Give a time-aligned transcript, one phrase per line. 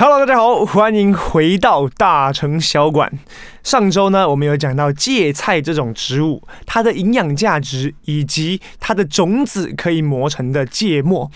[0.00, 3.12] Hello，大家好，欢迎回到大城小馆。
[3.62, 11.30] 上周呢，我们有讲到芥菜这种植物，它的营养价值以及它的种子可以磨成的芥末。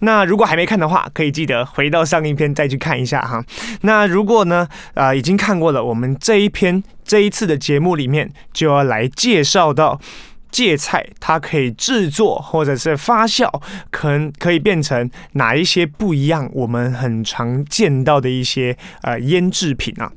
[0.00, 3.42] 那如果还没看的话，可以记得回到上一篇再去看一下哈。
[3.80, 9.98] 那如果呢，啊、已经看过了，我们这一篇这一次的节目里面就要来介绍到。
[10.50, 13.48] 芥菜它可以制作或者是发酵，
[13.90, 16.48] 可能可以变成哪一些不一样？
[16.52, 20.10] 我们很常见到的一些呃腌制品啊。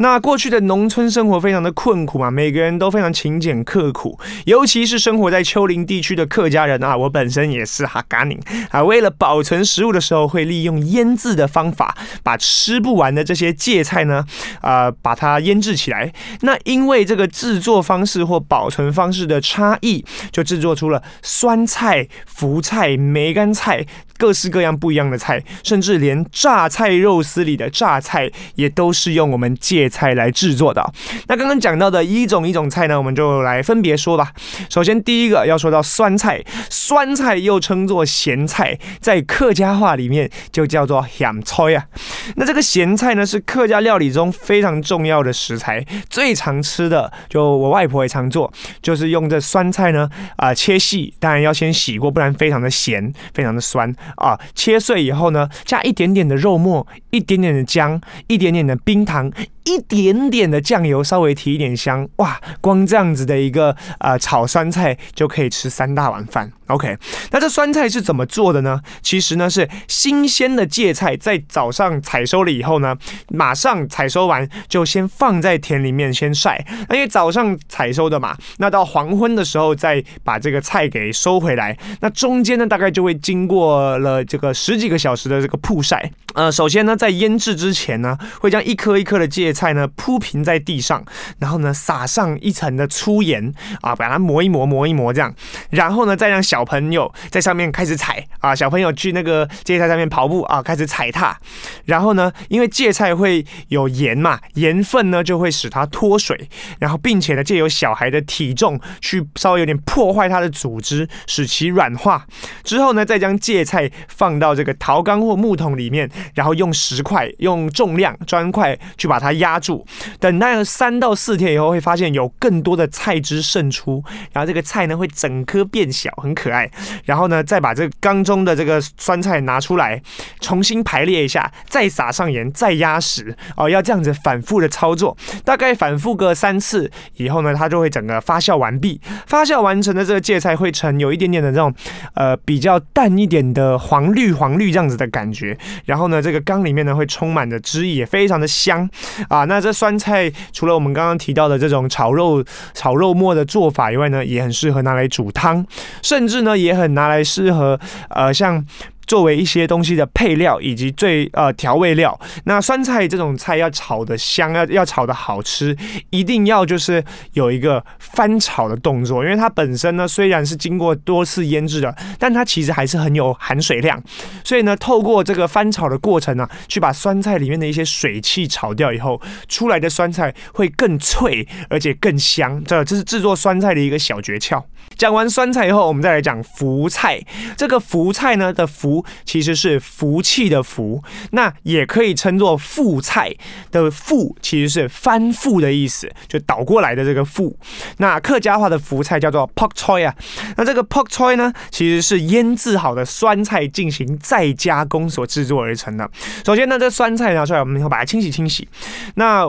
[0.00, 8.40] 那过去的农村生活非常的困苦嘛，每个人都非常勤俭刻苦，尤其是生活在丘陵地区的客家人啊，我本身也是哈嘎宁
[8.70, 8.82] 啊。
[8.82, 14.24] 为了保存食物的时候，会利用腌制的方法，把吃不完的这些芥菜呢，
[14.62, 16.12] 呃，把它腌制起来。
[16.42, 23.84] 那因为这个制作方式或保存方式的差异，就制作出了酸菜、福菜、梅干菜。
[24.18, 30.92] 各式各样不一样的菜，甚至连榨菜肉丝里的榨菜也都是用我们芥菜来制作的。
[31.28, 34.32] 那刚刚讲到的一种一种菜呢，我们就来分别说吧。
[34.68, 41.86] 首先第一个要说到酸菜，酸菜又称作咸菜，在客家话里面就叫做咸菜啊。
[42.34, 53.94] 那这个咸菜呢，是客家料理中非常重要的食材，最常吃的就我外婆也常做，就是用这酸菜呢啊、切细，当然要先洗过，不然非常的咸，非常的酸。
[54.16, 59.30] 啊，切碎以后呢，加一点点的肉末，一点点的姜，一点点的冰糖。
[59.64, 62.40] 一点点的酱油，稍微提一点香，哇！
[62.58, 66.50] 光这样子的一个呃炒酸菜就可以吃三大碗饭。
[66.68, 66.96] OK，
[67.32, 68.80] 那这酸菜是怎么做的呢？
[69.02, 72.96] 其实呢是新鲜的芥菜，在早上采收了以后呢，
[73.28, 76.64] 马上采收完就先放在田里面先晒。
[76.88, 81.76] 因为早上采收的嘛，那到黄昏的时候再把这个菜给收回来。
[82.00, 86.10] 那中间呢大概就会经过了这个十几个小时的这个曝晒。
[86.34, 89.68] 呃，首先呢在腌制之前呢，会将一颗一颗的芥菜。
[89.68, 91.04] 呢铺平在地上，
[91.38, 95.32] 然后呢撒上一层的粗盐啊，把它磨一磨磨一磨这样，
[95.68, 101.38] 然后呢再让小朋友在上面开始踩啊，小朋友去那个芥菜上面跑步啊，开始踩踏，
[101.84, 106.48] 然后呢因为芥菜会有盐嘛，盐分呢就会使它脱水，
[106.78, 112.26] 然后并且呢借由小孩的体重去稍微有点破坏它的组织，使其软化，
[112.64, 119.58] 之后呢再将芥菜放到这个陶缸或木桶里面，然后用石块用重量砖块去把它压。
[119.58, 119.84] 住，
[120.20, 126.70] 等待了三到四天以后，会发现有更多的菜汁渗出，然后这个菜呢会整颗变小，很可爱。
[127.04, 130.00] 然后呢，再把这个缸中的这个酸菜拿出来，
[130.40, 139.00] 重新排列一下，再撒上盐，再压实哦，要这样子反复的操作，大概反复个三次以后呢，它就会整个发酵完毕。
[139.26, 141.74] 发酵完成的这个芥菜会呈有一点点的这种
[142.14, 145.56] 呃比较淡一点的黄绿黄绿这样子的感觉。
[145.84, 148.88] 然后呢，这个缸里面呢会充满着汁液，也非常的香
[149.28, 149.38] 啊。
[149.38, 152.44] 啊，那这酸菜除了我们刚刚提到的这种炒肉、
[152.74, 155.64] 炒肉末的做法以外呢，也很适合拿来煮汤，
[156.02, 157.78] 甚至呢也很拿来适合
[158.10, 158.66] 呃像。
[159.08, 165.76] 作为一些东西的配料以及最呃调味料，那酸菜这种菜要炒得香，要要炒得好吃，
[166.10, 167.02] 一定要就是
[167.32, 174.00] 有一个翻炒的动作，因为它本身呢虽然是经过多次腌制的，但它其实还是很有含水量，
[174.44, 184.62] 所以呢透过这个翻炒的过程呢、去把酸菜里面的一些水汽炒掉以后，出来的酸菜会更脆而且更香，这这是制作酸菜的一个小诀窍。
[184.96, 187.20] 讲完酸菜以后，我们再来讲福菜。
[187.56, 193.34] 这个福菜呢的福其实是福气的福，那也可以称作富菜
[193.70, 197.56] 的富，其实是翻覆的意思，就倒过来的这个富。
[197.98, 200.14] 那客家话的福菜叫做 pork choy 啊。
[200.56, 206.08] 那这个 pork choy 呢，其实是腌制好的酸菜进行再加工所制作而成的。
[206.44, 208.68] 首先呢，这酸菜拿出来，我们以后把它清洗清洗。
[209.14, 209.46] 那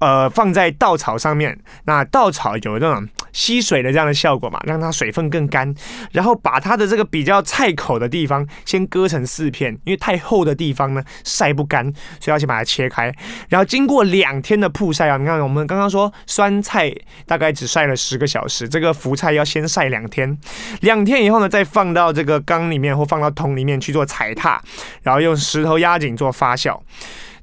[0.00, 5.74] 呃，放在稻草上面，那稻草有那种吸水的这样的效果嘛，让它水分更干。
[6.12, 11.84] 然后把它的这个比较菜口的地方先割成四片，因为太厚的地方呢晒不干，
[12.20, 13.12] 所以要先把它切开。
[13.48, 16.94] 然后经过两天的曝晒啊，你看我们刚刚说酸菜
[17.26, 20.38] 大概只晒了十个小时，这个福菜要先晒两天。
[20.82, 24.62] 两天以后呢，再放到这个缸里面或放到桶里面去做踩踏，
[25.02, 26.80] 然后用石头压紧做发酵，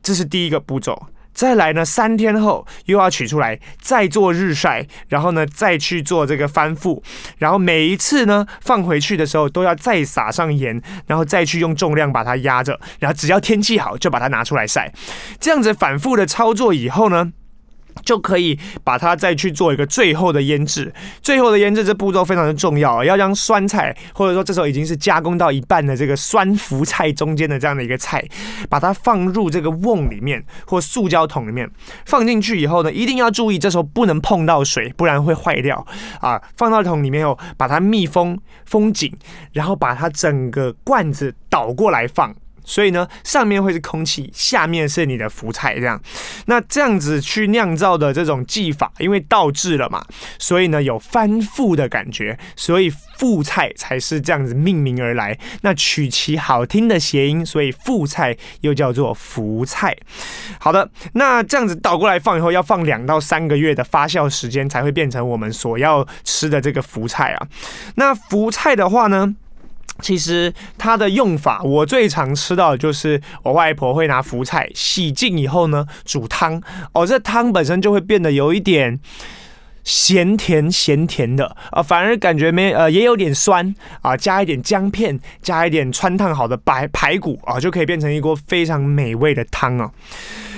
[0.02, 1.08] 这是第一个步骤。
[1.36, 7.04] 再来呢，三天后又要取出来，再做日晒，然后呢，再去做这个翻覆，
[7.38, 14.92] 然后每一次呢放回去的时候都要再撒上盐，然后再去用重量把它压着，然后只要天气好就把它拿出来晒，
[15.40, 17.34] 这样子反复的操作以后呢。
[18.04, 20.94] 就可以把它再去做一个最后的腌制。
[21.22, 28.24] 最后的腌制这步骤非常的重要，要将酸菜或者说这时候已经是加工到一半的这个酸腐菜中间的这样的一个菜，
[28.70, 31.70] 把它放入这个瓮里面或塑胶桶里面，
[32.06, 35.86] 放进去以后呢，一定要注意这时候不能碰到水，不然会坏掉
[36.20, 36.42] 啊。
[36.58, 39.12] 放到桶里面后，把它密封封紧，
[39.52, 42.36] 然后把它整个罐子倒过来放。
[42.66, 46.02] 所以呢，上面会是空气，下面是你的福菜，这样。
[46.48, 50.04] 那这样子去酿造的这种技法，因为倒置了嘛，
[50.40, 55.38] 所以呢有翻覆的感觉，所以福菜才是这样子命名而来。
[55.62, 59.96] 那取其好听的谐音，所以福菜又叫做福菜。
[60.60, 67.48] 好的，那这样子倒过来放以后，要放两到三个月的发酵时间，才会变成我们所要吃的这个福菜啊。
[67.96, 69.36] 那福菜的话呢，
[70.02, 76.62] 其实它的用法，我最常吃到的就是我外婆会拿福菜洗净以后呢，煮汤
[76.94, 79.00] 哦，这汤本身就会变得有一点
[79.84, 89.92] 咸甜咸甜的啊，反而感觉没呃也有点酸啊，加一点姜片，加一点汆烫好的白排骨啊，就可以变成一锅非常美味的汤啊。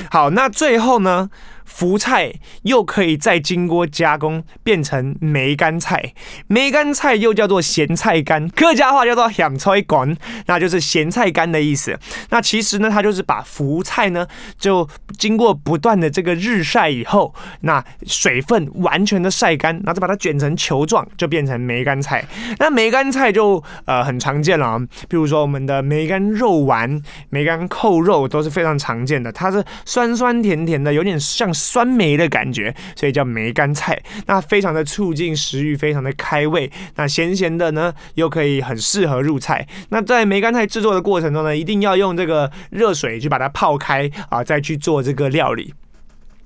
[0.10, 1.30] 好，那最后呢，
[1.68, 2.34] 福菜
[2.64, 6.14] 又可以再经过加工变成梅干菜，
[6.48, 10.18] 梅干菜又叫做咸菜干，客家话叫做咸菜干，
[10.48, 12.00] 那就是咸菜干的意思。
[12.30, 14.26] 那其实呢，它就是把福菜呢，
[14.58, 14.88] 就
[15.18, 22.26] 经过不断的这个日晒以后，那水分完全的晒干，然后再把它卷成球状，就变成梅干菜。
[22.60, 24.80] 那梅干菜就呃很常见了啊，
[25.10, 31.54] 比如说我们的梅干肉丸、梅干扣肉都是非常常见的，它是酸酸甜甜的，有点像。
[31.58, 34.02] 酸梅的感觉，所以叫梅干菜。
[34.28, 36.72] 那非常的促进食欲，非常的开胃。
[36.96, 39.68] 那咸咸的呢，又可以很适合入菜。
[39.90, 45.74] 那在梅干菜制作的过程中呢，一定要用这个热水去把它泡开啊，再去做这个料理。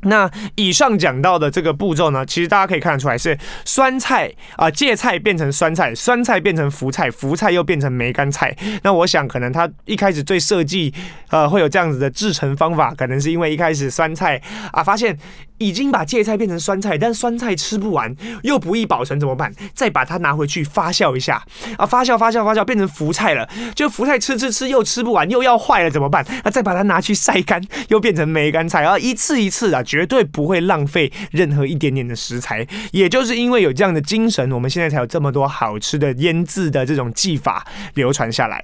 [0.03, 8.56] 那以上讲到的这个步骤呢，其实大家可以看得出来是酸菜啊，芥菜变成酸菜，酸菜变成福菜，福菜又变成梅干菜。
[8.83, 10.94] 那我想可能他一开始最设计
[11.30, 15.18] 呃会有这样子的制成方法，可能是因为一开始酸菜啊发现。
[15.62, 19.54] 已经把芥菜变成酸菜，但酸菜吃不完，又不易保存，怎么办？
[19.75, 21.42] 再把它拿回去发酵一下
[21.78, 21.86] 啊！
[21.86, 23.48] 发酵、发酵、发酵，变成福菜了。
[23.75, 26.25] 就福菜吃吃吃又吃不完，又要坏了，怎么办？
[26.44, 28.98] 那再把它拿去晒干，又变成梅干菜啊！
[28.98, 32.66] 一次一次啊，绝对不会浪费任何一点点的食材。
[32.92, 37.63] 也就是因为有这样的精神，我们现在才有这么多好吃的腌制的这种技法
[37.94, 38.60] 流传下来。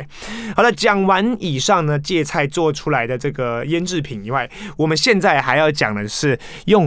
[0.56, 6.87] 好了，讲完以上呢，芥菜做出来的这个腌制品以外，我们现在还要讲的是用。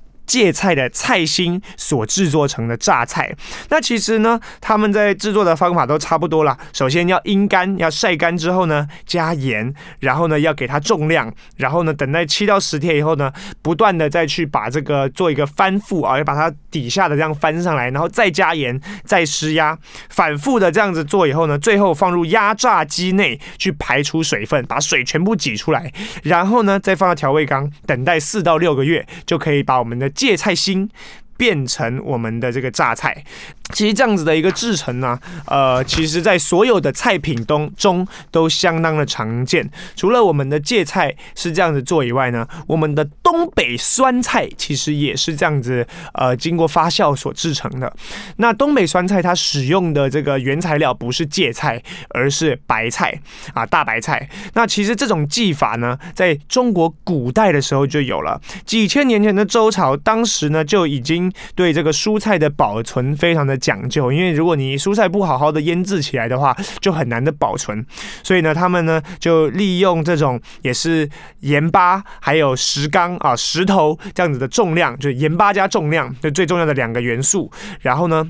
[0.25, 3.35] 芥菜的菜心所制作成的榨菜，
[3.69, 6.57] 那其实呢，他们在制作的方法都差不多啦。
[6.73, 13.31] 首先要阴干，要晒干之后呢，加盐，然后呢要给它重量，然后呢等待七到十天以后呢，
[13.61, 19.77] 不断的再去把这个做一个翻覆啊，要把它底下的这样翻上来，然后再加盐，再施压，
[20.09, 25.91] 反复的这样子做以后呢，最后放入压榨机内去排出水分，把水全部挤出来，
[26.23, 30.89] 然后呢再放到调味缸，等待四到六个月，就可以把我们的芥菜心
[31.37, 33.23] 变成我们的这个榨菜。
[33.73, 39.69] 其实这样子的一个制成呢，呃，其实在所有的菜品中中都相当的常见。
[39.95, 47.91] 除了我们的芥菜是这样子做以外呢，我们的东北酸菜其实也是这样子，呃，经过发酵所制成的。
[48.37, 53.17] 那东北酸菜它使用的这个原材料不是芥菜，而是白菜
[53.53, 54.29] 啊，大白菜。
[54.53, 63.60] 那其实这种技法呢，在中国古代的时候就有了，几千年前的周朝，当时呢就已经对这个蔬菜的保存非常的。
[63.61, 67.85] 讲究，因为如果你蔬菜不好好的腌制起来的话，就很难的保存。
[68.23, 71.07] 所以呢，他们呢就利用这种也是
[71.41, 77.49] 盐巴还有石缸啊石头这样子的重量，就盐巴加重量，就最重要的两个元素。
[77.79, 78.29] 然后呢，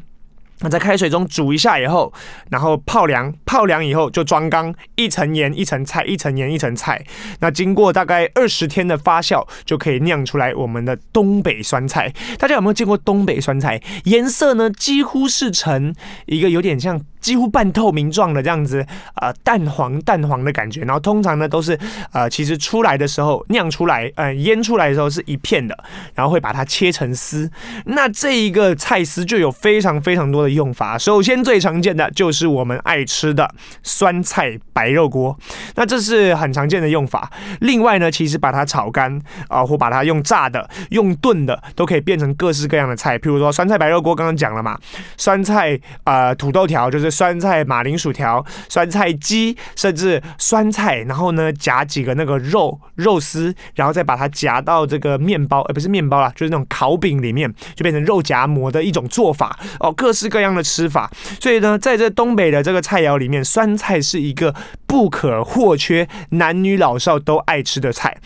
[0.61, 2.13] 那在开水中煮一下以后，
[2.49, 7.03] 然后泡凉，泡凉以后就装缸，一层盐一层菜，一层盐一层菜。
[7.39, 12.13] 那经过大概二十天的发酵，就可以酿出来我们的东北酸菜。
[12.37, 13.81] 大家有没有见过东北酸菜？
[14.05, 15.93] 颜色呢，几乎是呈
[16.25, 17.01] 一个有点像。
[17.21, 18.85] 几乎半透明状的这样子，
[19.15, 20.81] 呃，淡黄淡黄的感觉。
[20.81, 21.77] 然后通常呢都是，
[22.11, 25.77] 呃，其实出来的时候酿出来，呃，腌出来的时候是一片的，
[26.15, 27.49] 然后会把它切成丝。
[27.85, 30.97] 那这一个菜丝就有非常非常多的用法。
[30.97, 33.47] 首先最常见的就是我们爱吃的
[33.83, 35.37] 酸菜白肉锅，
[35.75, 37.31] 那这是很常见的用法。
[37.59, 43.19] 另外呢，其实把它炒干啊，或把它用炸的、用炖的，都可以变成各式各样的菜。
[43.19, 44.75] 譬如说酸菜白肉锅，刚刚讲了嘛，
[45.17, 47.10] 酸菜呃土豆条就是。
[47.11, 61.11] 酸菜马铃薯条、酸菜鸡，甚至酸菜，然后呢夹几个那个肉肉丝，然后再把它夹到这个面包，呃，不是面包啦，就是那种烤饼里面，就变成肉夹馍的一种做法哦，各式各样的吃法。
[61.39, 64.55] 所以呢，在这东北的这个菜肴里面，酸菜是一个
[64.87, 68.17] 不可或缺、男女老少都爱吃的菜。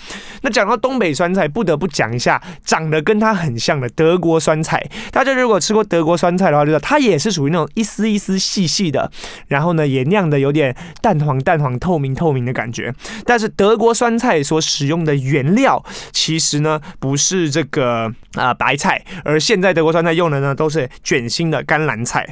[0.41, 4.85] 那讲到东北酸菜，不得不讲一下长得跟它很像的德国酸菜。
[5.11, 9.09] 大家如果吃过德国酸菜的话，知道它也是属于那种一丝一丝细细的，
[9.47, 12.93] 然后呢也酿的有点淡黄淡黄、透明透明的感觉。
[13.25, 22.27] 但是德国酸菜所使用的原料，其实呢不是这个啊、白菜，而现在德国酸菜用的呢都是卷心的甘蓝菜。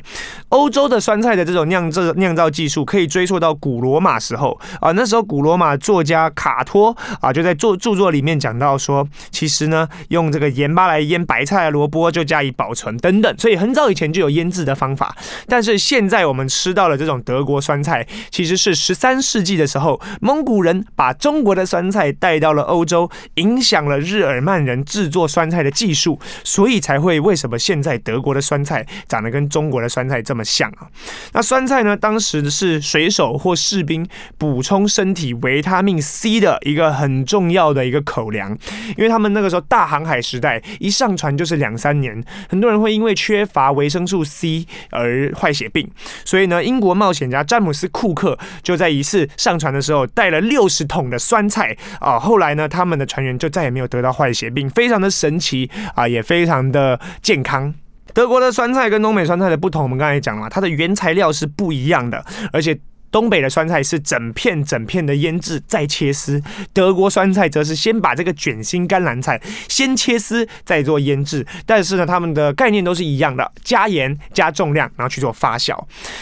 [0.50, 15.16] 欧洲的酸菜的这种酿制酿造技术可以追溯到古罗马时候啊，那时候古罗马作家卡托啊就在作著作里面讲到说，其实呢用这个盐巴来腌白菜、萝卜就加以保存等等，所以很早以前就有腌制的方法。
[15.48, 30.90] 但是现在我我们吃到的这种德国酸菜，其实是十三世纪的时候蒙古人把中国的酸菜带到了欧洲，影响了日耳曼人制作酸菜的技术，所以才会为什么现在德国的酸菜长得跟中国的酸菜这么像啊？
[31.34, 34.04] 那酸菜呢，当时是水手或士兵
[34.40, 38.58] 补充身体维他命 C 的一个很重要的一个口粮，
[38.98, 45.88] 因为他们那个时候大航海时代一上船就是两三年，很多人会因为缺乏维生素 C 而坏血病，
[46.26, 57.74] 所以呢，英国冒险家詹姆斯库克就在一次上船的时候带了六十桶的酸菜啊，后来呢，他们的船员就再也没有得到坏血病，非常的神奇啊，也非常的健康。
[58.14, 62.80] 德国的酸菜跟东北酸菜的不同，我们刚才讲了，它的原材料是不一样的，而且。
[63.14, 66.42] 东北的酸菜是整片整片的腌制再切丝，
[66.74, 69.40] 德国酸菜则是先把这个卷心甘蓝菜
[69.70, 75.78] 先切丝再做腌制，但是呢，他们的概念都是一样的，加盐加重量，然后去做发酵。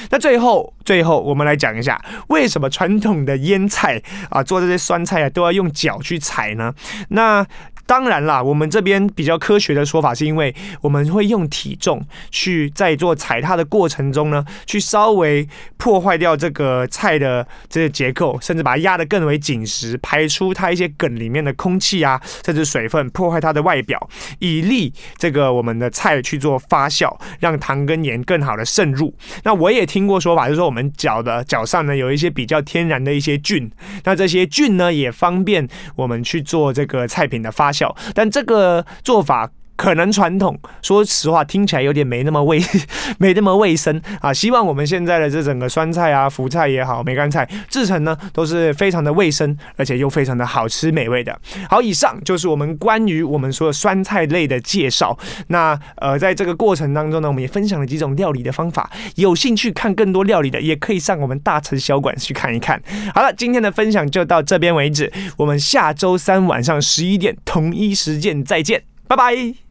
[0.10, 6.74] 那最后最后我们来讲一下，为什么传统的腌菜啊做这些酸菜啊都要用脚去踩呢？
[7.10, 7.48] 那
[7.86, 15.48] 当然啦，我们这边比较科学的说法，是因为我们会用体重去在做踩踏的过程中呢，去稍微
[15.78, 24.10] 破坏掉这个菜的这个结构，甚至把它压得更为紧实，排出它一些梗里面的空气啊，甚至水分，破坏它的外表，
[24.40, 29.14] 以利这个我们的菜去做发酵，让糖跟盐更好的渗入。
[29.44, 33.70] 那我也听过说法，就是说我们脚的脚上呢有一些比较天然的一些菌，
[34.04, 37.96] 那这些菌呢也方便我们去做这个菜品的发小。
[38.14, 42.62] 但这个做法可能传统，说实话听起来有点没那么卫，
[43.18, 44.32] 没那么卫生啊。
[44.32, 51.36] 希望我们现在的这整个酸菜啊、福菜也好、梅干菜制成呢，都是非常的卫生，而且又非常的好吃美味的。
[51.68, 55.18] 好，以上就是我们关于我们说的酸菜类的介绍。
[55.48, 58.90] 那呃，在这个过程当中呢，我们也分享了几种料理的方法。
[59.16, 62.80] 有兴趣看更多料理的，也可以上我们大城小馆去看一看。
[63.16, 69.71] 好了，今天的分享就到这边为止，我们下周三晚上十一点同一时间再见，拜拜。